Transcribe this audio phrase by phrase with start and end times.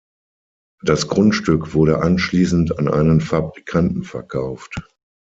[0.81, 4.77] Das Grundstück wurde anschließend an einen Fabrikanten verkauft.